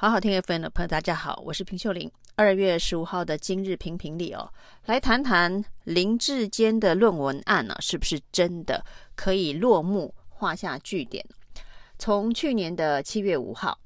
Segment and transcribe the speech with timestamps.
[0.00, 2.10] 好好听 FM 的朋友，大家好，我是平秀玲。
[2.34, 4.50] 二月十五号的今日评评理哦，
[4.86, 8.82] 来谈谈林志坚的论文案呢、啊，是不是真的
[9.14, 11.22] 可以落幕画下句点？
[11.98, 13.78] 从去年的七月五号，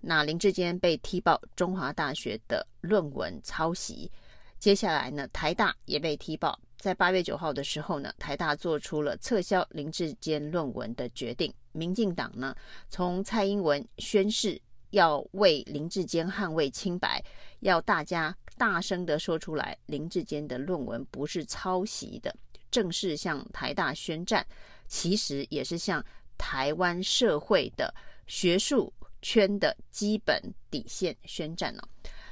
[0.00, 4.10] 那林志坚被踢爆中华大学的论文抄袭，
[4.58, 11.52] 接下来呢，台大也被踢爆，在八月九号的时候呢，台大做出了撤销林志坚论文的决定。
[11.72, 12.56] 民进党呢，
[12.88, 14.58] 从蔡英文宣誓。
[14.90, 17.22] 要为林志坚捍卫清白，
[17.60, 22.34] 要大家大声的说出来，林志坚的论文不是抄袭的，
[22.70, 24.46] 正式向台大宣战，
[24.86, 26.04] 其实也是向
[26.36, 27.94] 台湾社会的
[28.26, 28.92] 学术
[29.22, 31.88] 圈的基本底线宣战了。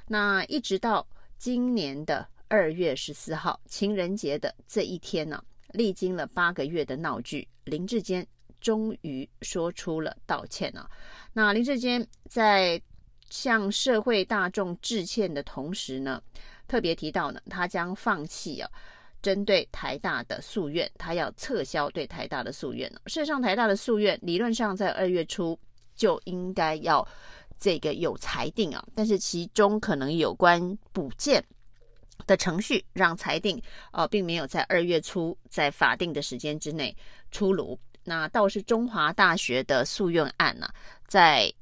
[0.06, 8.26] 那一直到今年的二月十四号，情人节的这一天呢，历经了八个月的闹剧，林志坚。
[8.58, 10.90] 终于说出了道歉了。
[11.36, 12.80] 那林志坚在
[13.28, 16.22] 向社会大众致歉的同时呢，
[16.66, 18.70] 特别提到呢，他将放弃啊，
[19.20, 22.90] 针对台大的诉愿，他要撤销对台大的诉愿。
[23.04, 25.58] 事实上，台大的诉愿理论上在二月初
[25.94, 27.06] 就应该要
[27.58, 30.58] 这个有裁定啊，但是其中可能有关
[30.90, 31.44] 补件
[32.26, 33.62] 的程序，让裁定
[33.92, 36.96] 呃并没有在二月初在法定的时间之内
[37.30, 37.78] 出炉。
[38.06, 40.66] 那倒是中华大学的诉愿案呢，
[41.06, 41.52] 在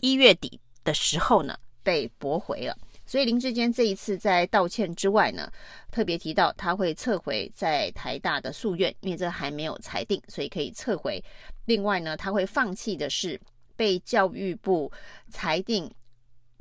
[0.00, 2.76] 一月底的时候呢，被驳回了。
[3.06, 5.50] 所以林志坚这一次在道歉之外呢，
[5.92, 11.22] 特别提到他会撤回在台大的诉愿，因为这还没有裁定，所以可以撤回。
[11.66, 13.40] 另外呢，他会放弃的是
[13.76, 14.90] 被教育部
[15.30, 15.90] 裁定。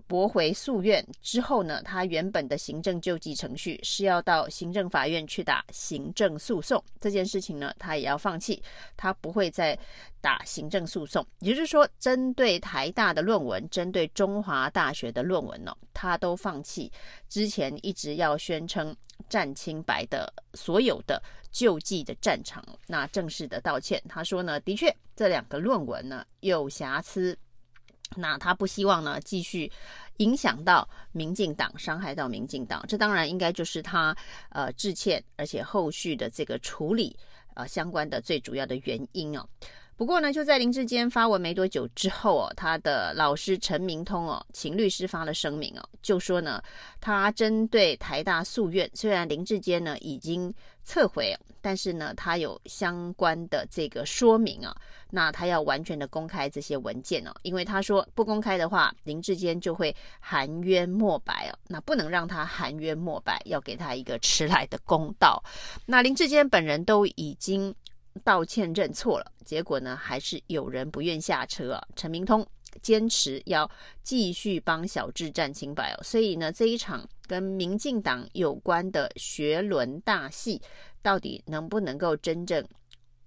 [0.07, 8.61] 驳回诉愿之后呢，他原本的行政救济程序是要到行政法院去打行政诉讼，这件事情呢，他也要放弃，
[8.95, 9.77] 他不会再
[10.21, 11.25] 打行政诉讼。
[11.39, 16.91] 也就是说，针对台大的论文，针对中华大学的论文呢，他都放弃
[17.27, 18.95] 之前一直要宣称
[19.27, 22.63] 战清白的所有的救济的战场。
[22.87, 27.37] 那正式的道歉，他说呢，的确这两个论文呢有瑕疵。
[28.15, 29.71] 那他不希望呢继续
[30.17, 34.15] 影响到民进党，伤害到民进党，这当然应该就是他
[34.49, 37.17] 呃致歉，而且后续的这个处理
[37.55, 39.45] 呃相关的最主要的原因哦。
[39.97, 46.61] 不过呢，就在林志坚发文没多久之后哦，他的老师陈明通哦，请律师发了声明哦，就说呢，
[46.99, 54.75] 他针对台大诉愿，虽然林志坚呢已经撤回，但是呢，他有相关的这个说明啊，
[55.09, 65.41] 那他要完全的公开这些文件哦，因为他说不公开的话，林志坚就会含冤莫白哦，那不能让他含冤莫白，要给他一个迟来的公道。
[65.85, 67.73] 那林志坚本人都已经。
[68.23, 71.87] 道歉认错了，结果呢，还是有人不愿下车啊。
[71.95, 72.45] 陈明通
[72.81, 73.69] 坚持要
[74.03, 80.61] 继续帮小智站清白哦，所以呢，这一场跟民进党有关的学伦大戏，
[81.01, 82.65] 到底能不能够真正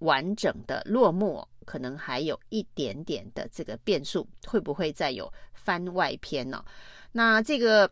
[0.01, 6.65] 完整的落幕，可能还有一点点的这个变数，会不会再有番外篇呢？
[7.13, 7.91] 那这个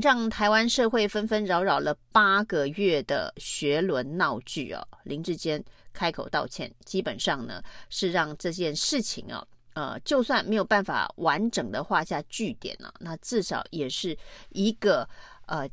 [0.00, 5.62] 让台湾社会纷纷扰扰了八个月的学伦闹剧哦，林志坚。
[5.92, 14.16] 开口道歉，基本上呢是让这件事情啊，呃，就算没有办法完整的画下句点呢，那至少也是
[14.50, 15.08] 一个
[15.46, 15.68] 呃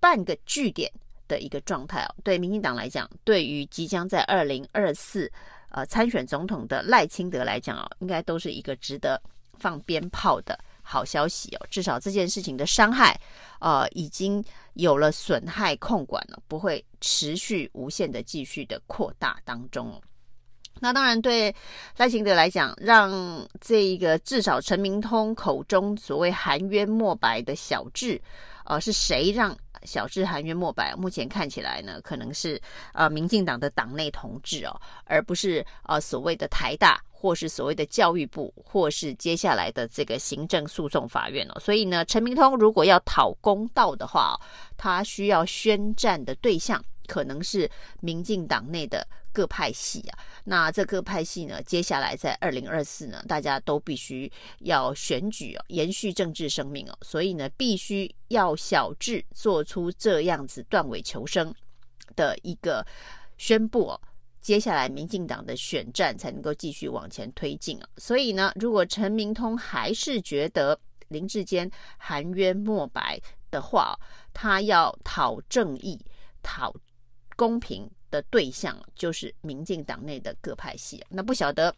[0.00, 0.90] 半个句点
[1.28, 2.14] 的一个状态哦。
[2.24, 5.30] 对民进党来讲，对于即将在二零二四
[5.70, 9.20] 呃参选总统的赖清德来讲哦，应该都是一个值得
[9.58, 10.58] 放鞭炮的。
[10.82, 13.18] 好消息哦，至少这件事情的伤害，
[13.60, 14.44] 呃，已经
[14.74, 20.00] 有了损害控管了，不会持续无限的继续的扩大当中哦。
[20.80, 21.54] 那当然，对
[21.96, 28.20] 赖清德来讲，让这一个至少陈明通口中所谓含冤莫白的小智，
[28.64, 30.94] 呃，是谁让小智含冤莫白？
[30.96, 32.60] 目前看起来呢，可能是
[32.92, 37.00] 呃民进党的党内同志哦，而不是呃所谓的台大。
[37.22, 44.36] 或是所谓的教育部，或是接下来的这个行政诉讼法院哦，所以呢，陈明通如果要讨公道的话，
[44.76, 47.70] 他需要宣战的对象可能是
[48.00, 50.18] 民进党内的各派系啊。
[50.44, 61.54] 那这各派系呢，接下来在二零二四呢，大家都必须要选举哦，延续政治生命哦，所以呢，必须要小智做出这样子断尾求生
[62.16, 62.82] 的一个
[63.36, 64.00] 宣布哦。
[64.40, 67.88] 接下来，民进党的选战才能够继续往前推进啊！
[67.98, 73.20] 所以呢，如果陈明通还是觉得林志坚含冤莫白
[73.50, 73.94] 的话，
[74.32, 76.00] 他要讨正义、
[76.42, 76.74] 讨
[77.42, 81.04] 公平的对象就是民进党内的各派系。
[81.08, 81.74] 那不晓得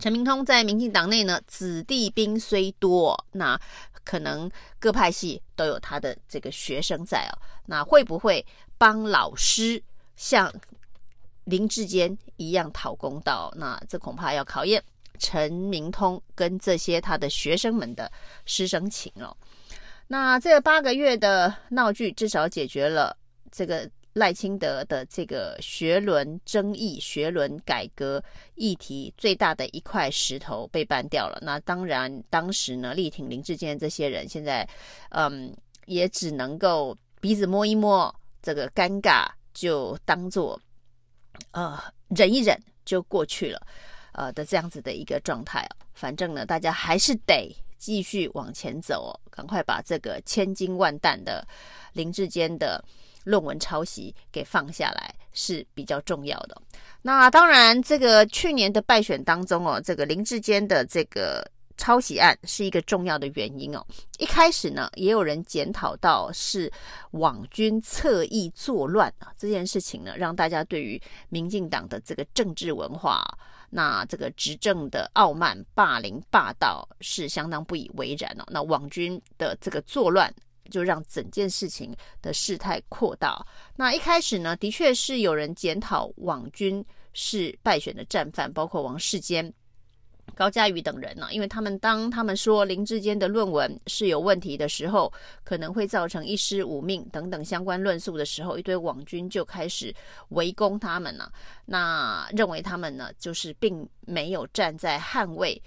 [0.00, 3.56] 陈明通在民进党内呢，子弟兵虽多，那
[4.02, 4.50] 可能
[4.80, 7.38] 各派系都有他的这个学生在哦。
[7.66, 8.44] 那会不会
[8.78, 9.80] 帮老师
[10.16, 10.52] 像
[11.44, 13.52] 林志坚一样讨公道？
[13.56, 14.82] 那这恐怕要考验
[15.20, 18.10] 陈明通跟这些他的学生们的
[18.44, 19.36] 师生情哦。
[20.08, 23.16] 那这八个月的闹剧，至少解决了
[23.52, 23.88] 这个。
[24.12, 28.22] 赖清德的这个学伦争议、学伦改革
[28.56, 31.38] 议题最大的一块石头被搬掉了。
[31.42, 34.68] 那当然，当时呢，力挺林志坚这些人，现在
[35.10, 38.12] 嗯，也只能够鼻子摸一摸，
[38.42, 40.60] 这个尴尬就当做
[41.52, 43.64] 呃忍一忍就过去了，
[44.12, 45.86] 呃的这样子的一个状态哦。
[45.94, 51.46] 反正呢，大家还是得继续往前走哦，赶快把这个千斤万担的
[51.92, 52.84] 林志坚的。
[53.24, 56.60] 论文抄袭给放下来是比较重要的。
[57.02, 63.82] 那当然，这个去年的败选当中哦，这个林志坚的这个抄袭案是一个重要的原因哦。
[64.18, 66.70] 一开始呢，也有人检讨到是
[67.12, 73.24] 网军侧翼作乱啊，这件事情呢，让大家对于民进党的这个政治文化，
[73.70, 78.44] 那这个执政的傲慢、霸凌、霸道是相当不以为然哦。
[78.48, 80.30] 那网军的这个作乱。
[80.70, 83.44] 就让整件事情的事态扩大。
[83.76, 89.52] 那一开始呢，的确是有人检讨网军是败选的战犯，包括王世坚、
[90.34, 95.12] 高嘉瑜等人呢、因为他们当他们说林志坚的论文是有问题的时候，
[95.42, 99.92] 可能会造成一尸五命等等相关论述的时候，一堆网军就开始
[100.28, 101.32] 围攻他们了、
[101.66, 105.60] 那认为他们呢，就是并没有站在捍卫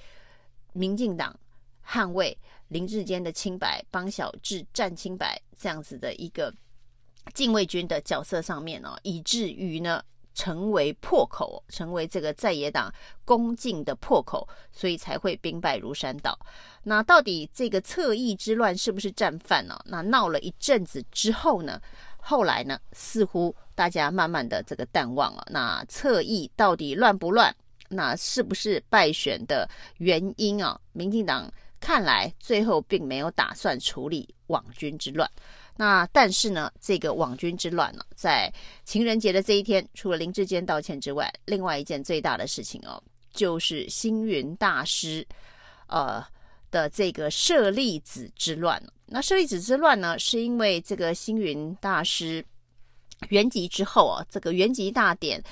[0.71, 1.38] 民进党、
[1.85, 2.38] 捍卫。
[2.73, 6.51] 林志坚的清白，帮小智站清白，这样子的一个
[7.35, 10.03] 禁卫军的角色上面哦，以至于呢
[10.33, 12.91] 成为破口，成为这个在野党
[13.23, 16.35] 攻进的破口，所以才会兵败如山倒。
[16.83, 19.79] 那到底这个侧翼之乱是不是战犯呢？
[19.85, 21.79] 那闹了一阵子之后呢，
[22.17, 25.45] 后来呢，似乎大家慢慢的这个淡忘了。
[25.51, 27.55] 那侧翼到底乱不乱？
[27.89, 29.69] 那是不是败选的
[29.99, 30.81] 原因啊？
[30.93, 31.53] 民进党。
[31.83, 35.30] 看来最后并没有打算处理网军之乱，
[35.75, 38.50] 那但是呢，这个网军之乱呢，在
[38.85, 43.03] 情人节的这一天，除了林志坚道歉之外，另外一件最大的事情哦，
[43.33, 45.27] 就是星云大师，
[45.88, 46.25] 呃
[46.71, 48.81] 的这个舍利子之乱。
[49.06, 52.44] 那舍利子之乱呢，是因为这个星云大师
[53.27, 55.44] 圆寂之后啊，这个圆寂大典。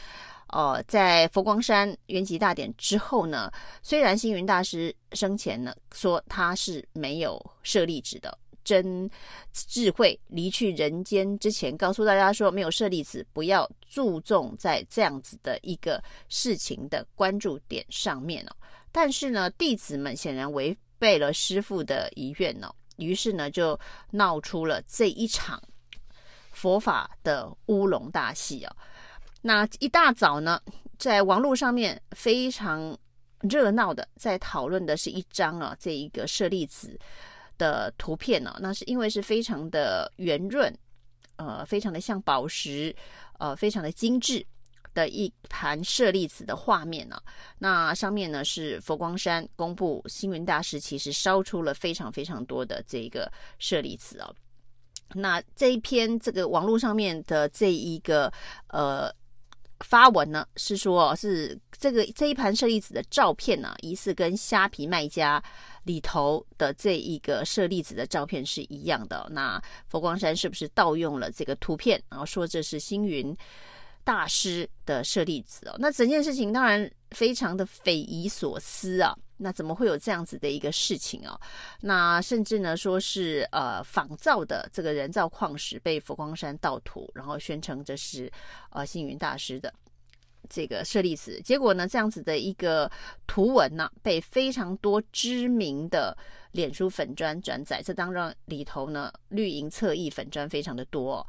[0.52, 3.50] 哦，在佛光山圆寂大典之后呢，
[3.82, 9.10] 虽然星云大师生前呢说他是没有舍利子的，真
[9.54, 18.56] 智慧离去人间之前，告诉大家说没有舍利子，不要注重在这样子的一个事情的关注点上面哦。
[18.92, 23.80] 但是呢，弟子们显然违背了师父的遗愿哦，于是呢就
[24.12, 25.62] 闹出了这一场
[26.52, 28.76] 佛法的乌龙大戏哦。
[29.42, 30.62] 那一大早呢，
[31.00, 32.96] 在网络上面非常
[33.42, 36.96] 热闹的在讨论的是一张啊，这一个舍利子
[37.58, 40.72] 的图片呢、啊，那是因为是非常的圆润，
[41.38, 42.96] 呃，非常的像宝石，
[43.40, 44.46] 呃，非常的精致
[44.94, 47.24] 的一盘舍利子的画面呢、啊。
[47.58, 54.32] 那上面呢是佛光山公布星云大师其实烧出了非常非常多的这个舍利子哦。
[55.16, 58.32] 那这一篇这个网络上面的这一个
[58.68, 59.12] 呃。
[59.84, 65.44] 发文呢是说，是这个这一盘舍利子的照片呢，疑似跟虾皮卖家
[65.84, 69.28] 里头的这一个舍利子的照片是一样的。
[69.32, 73.36] 那佛光山是不是盗用了这个图片，然后说这是星云
[74.04, 75.76] 大师的舍利子哦？
[75.80, 79.16] 那整件事情当然非常的匪夷所思啊。
[79.44, 81.40] 那怎么会有这样子的一个事情啊？
[81.82, 88.32] 那甚至呢，说是呃仿造的这个人造矿石被佛光山盗图，然后宣称这是
[88.70, 89.74] 呃星云大师的
[90.48, 91.42] 这个舍利子。
[91.42, 92.90] 结果呢，这样子的一个
[93.26, 96.16] 图文呢，被非常多知名的
[96.52, 101.26] 脸书粉砖转载，这当中里头呢绿营侧翼粉砖非常的多。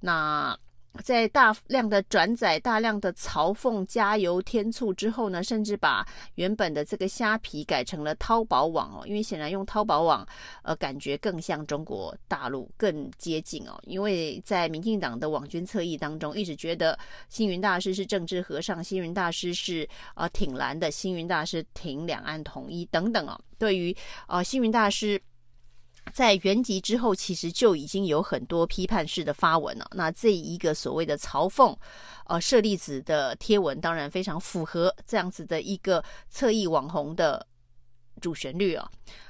[0.00, 0.56] 那
[1.02, 10.26] 在大量的转载、大量的嘲讽、加油添醋之后呢，甚至把原本的这个虾皮改成了淘宝网哦，因为显然用淘宝网，
[10.62, 13.78] 呃，感觉更像中国大陆，更接近哦。
[13.84, 16.98] 因为在民进党的网军侧翼当中，一直觉得
[17.28, 23.40] 星云大师是政治和尚，星云大师是呃挺蓝的，星云大师挺两岸统一等等哦。
[23.58, 23.96] 对于
[24.28, 25.20] 呃星云大师。
[26.12, 29.86] 在原籍之后，其实就已经有很多批判式的发文了。
[29.92, 31.76] 那这一个所谓的嘲讽，
[32.26, 37.46] 呃，舍利子的贴文，当然非常符合这样子的一个侧翼网红的
[38.20, 38.88] 主旋律哦。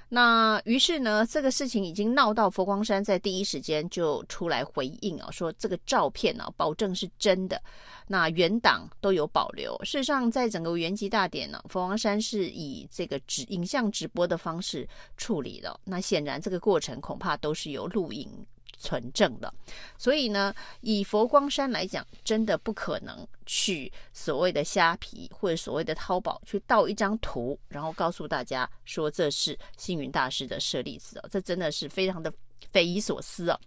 [0.09, 7.61] 那于是呢，这个事情已经闹到佛光山在第一时间就出来回应啊，说这个照片啊，保证是真的。
[8.07, 9.77] 那原档都有保留。
[9.85, 15.81] 事实上，在整个原籍大典呢，佛光山是以这个直影像直播的方式处理的。
[15.83, 18.31] 那显然这个过程恐怕都是有录影。
[18.79, 19.53] 存证的，
[19.99, 32.33] 所以呢，以佛光山来讲，真的不可能去所谓的虾皮或者所谓的淘宝去盗一张图，然后告诉大家说这是星云大师的舍利子哦，这真的是非常的
[32.71, 33.59] 匪夷所思哦。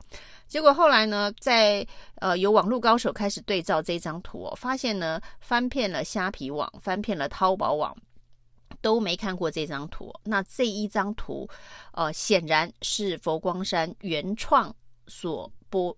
[0.48, 1.86] 结果后来呢，在
[2.16, 7.96] 呃有网络高手开始对照这张图哦，发现呢翻遍了虾皮网，翻遍了淘宝网，
[8.82, 10.14] 都没看过这张图。
[10.24, 11.48] 那这一张图，
[11.94, 14.76] 呃，显然是佛光山原创。
[15.10, 15.96] 所播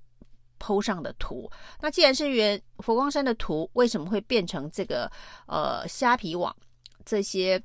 [0.59, 5.11] 剖上的图，那既然是原佛光山的图，为什么会变成这个
[5.47, 6.55] 呃虾皮网
[7.03, 7.61] 这些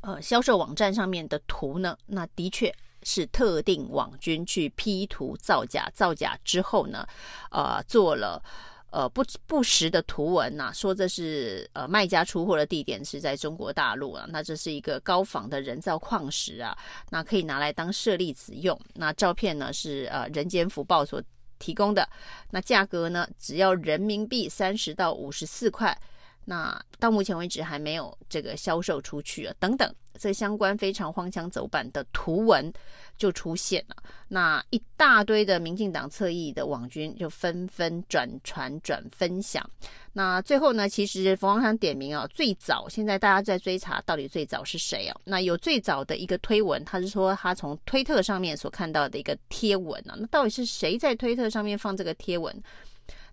[0.00, 1.96] 呃销售网站上面的图呢？
[2.06, 7.06] 那的确是特定网军去 P 图造假，造假之后呢，
[7.50, 8.42] 呃做了。
[8.94, 16.78] 呃，不不实的图文呐、说这是呃卖家出货的地点是在中国大陆啊，那这是一个高仿的人造矿石啊，
[17.10, 18.80] 那可以拿来当舍利子用。
[18.94, 21.20] 那照片呢是呃人间福报所
[21.58, 22.08] 提供的，
[22.52, 25.98] 那价格呢只要人民币三十到五十四块。
[26.44, 32.70] 那到目前为止还没有这个销售出去啊，等等，这相关非常荒腔走板的图文
[33.16, 33.96] 就出现了。
[34.28, 39.68] 那一大堆的民进党侧翼的网军就纷纷转传转分享。
[40.12, 45.16] 那最后呢，其实冯光山点名啊，最早现在大家在追查到底最早是谁啊？
[45.24, 52.54] 那有最早的一个推文，他是说他从推特上面所看到的一个贴文啊，那到底是谁在推特上面放这个贴文？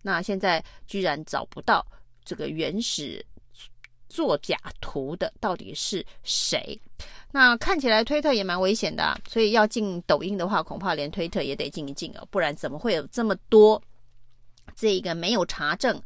[0.02, 1.86] 那现在居然找不到。
[2.24, 3.26] 这个原始
[4.10, 6.80] 作假图的到底是谁？
[7.32, 13.82] 那看起来推特也蛮危险的啊，所以要进抖音的话，恐怕连推特也得进一进哦，不然怎么会有这么多
[14.76, 16.02] 这个没有查证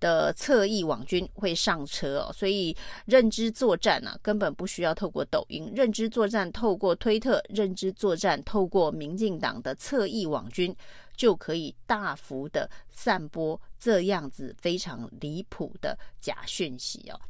[0.00, 2.32] 的侧翼网军会上车哦？
[2.32, 10.74] 所以认知作战呢，根本不需要透过抖音，认知作战透过推特，认知作战透过民进党的侧翼网军。
[11.22, 17.20] 就可以大幅的散播这样子非常离谱的假讯息哦。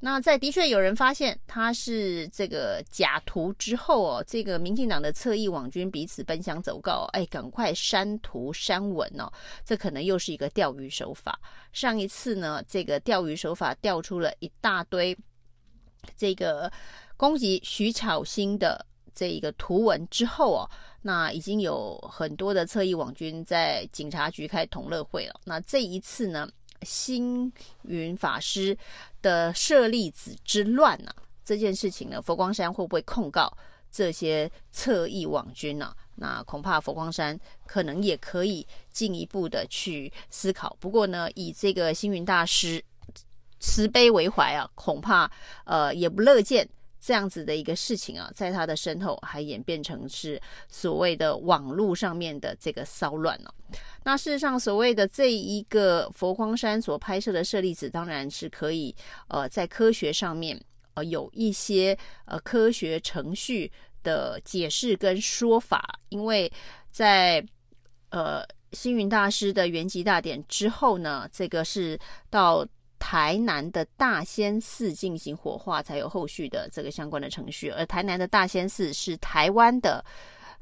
[0.00, 9.30] 那在的确有人发现他是这个假图之后哦，这个民进党的侧翼网军彼此奔相走告，哎，赶快删图删文哦，
[9.62, 11.38] 这可能又是一个钓鱼手法。
[11.74, 15.14] 上一次呢，这个钓鱼手法钓出了一大堆
[16.16, 16.72] 这个
[17.18, 20.70] 攻击徐巧芯的这一个图文之后哦。
[21.06, 25.38] 那已经有很多的侧翼网军在警察局开同乐会了。
[25.44, 26.48] 那这一次呢，
[26.80, 27.52] 星
[27.82, 28.74] 云法师
[29.20, 33.54] 的舍利子之乱呢、啊，这件事情呢，佛光山会不会控告
[33.92, 35.96] 这些侧翼网军呢、啊？
[36.14, 40.74] 那恐怕佛光山可能也可以进一步的去思考。
[40.80, 42.82] 不过呢，以这个星云大师
[43.60, 45.30] 慈悲为怀啊，恐怕
[45.66, 46.66] 呃也不乐见。
[47.06, 53.54] 这样子的一个事情啊，在他的身后还演变成是所谓的网络上面的这个骚乱了。
[54.04, 58.96] 那事实上，所谓的这一个佛光山所拍摄的舍利子，当然是可以
[59.28, 60.58] 呃在科学上面
[60.94, 61.94] 呃有一些
[62.24, 63.70] 呃科学程序
[64.02, 66.50] 的解释跟说法，因为
[66.90, 67.44] 在
[68.08, 68.42] 呃
[68.72, 71.98] 星云大师的圆寂大典之后呢，这个是
[72.30, 72.66] 到。
[73.06, 77.68] 台南的大仙寺进行火化，才有后续的这个相关的程序。
[77.68, 80.02] 而台南的大仙寺是台湾的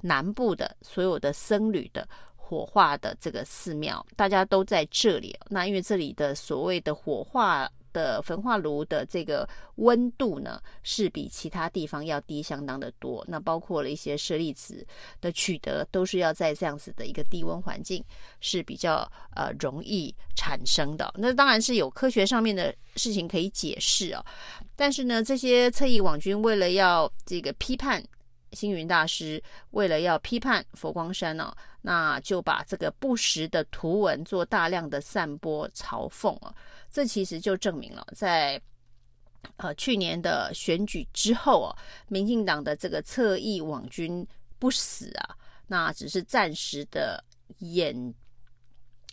[0.01, 5.39] 南部的所有的僧侣的火化的这个寺庙，大家都在这里。
[5.51, 7.71] 那因为这里的所谓的火化。
[7.93, 13.25] 的焚化炉的这个温度呢，是比其他地方要低相当的多。
[13.29, 14.87] 那包括了一些舍利子
[15.21, 18.05] 的取得，都是要在这样子的一个低温环境
[18.41, 21.13] 是比较呃容易产生的。
[21.17, 24.25] 那当然是有科学上面的事情可以解释哦。
[24.75, 28.03] 但是呢，这些侧翼网军为了要这个批判
[28.53, 36.55] 星云大师，为了要批判佛光山呢、哦，那就把这个不实的图文做大量的散播嘲讽啊。
[36.91, 38.61] 这其实就证明了，在
[39.57, 41.77] 呃去年的选举之后啊，
[42.09, 44.27] 民进党的这个侧翼网军
[44.59, 47.25] 不死啊，那只是暂时的
[47.61, 48.13] 偃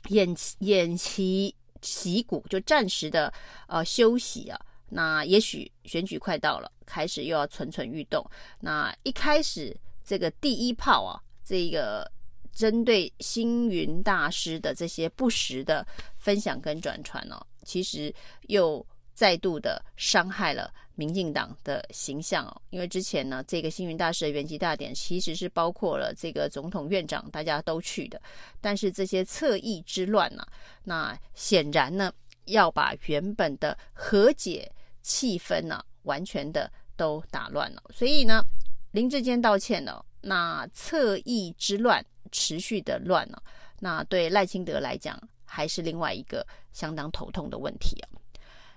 [0.03, 3.33] 偃偃旗息鼓，就暂时的
[3.67, 4.59] 呃休息啊。
[4.89, 8.25] 那也许选举快到了，开始又要蠢蠢欲动。
[8.59, 12.11] 那一开始这个第一炮啊，这个
[12.51, 15.85] 针对星云大师的这些不实的
[16.17, 18.13] 分享跟转传哦，其实
[18.47, 22.61] 又再度的伤害了民进党的形象哦。
[22.71, 28.19] 因为之前呢，这个星云大师的圆寂大典其实是包括了这个总统、院长，大家都去的，
[28.59, 30.47] 但是这些侧翼之乱呢、啊，
[30.83, 32.11] 那显然呢，
[32.45, 34.69] 要把原本的和解
[35.01, 37.81] 气氛呢、啊，完全的都打乱了。
[37.93, 38.43] 所以呢，
[38.91, 43.41] 林志坚道歉了，那侧翼之乱持续的乱了，
[43.79, 48.05] 那对赖清德来讲，还是另外一个相当头痛的问题啊。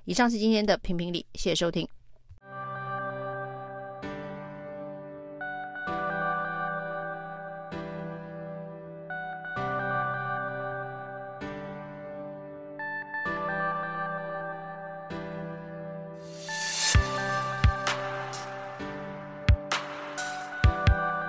[0.05, 1.89] 以上是今天的评评理，谢谢收听。